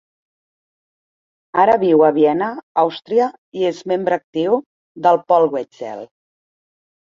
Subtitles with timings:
[1.63, 2.47] Ara viu a Viena,
[2.85, 3.29] Àustria,
[3.61, 4.59] i és membre actiu
[5.07, 6.05] de Polwechsel.